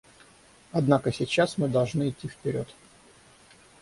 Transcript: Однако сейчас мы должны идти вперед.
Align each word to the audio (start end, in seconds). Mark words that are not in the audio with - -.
Однако 0.71 1.11
сейчас 1.13 1.59
мы 1.59 1.67
должны 1.67 2.09
идти 2.09 2.27
вперед. 2.27 2.67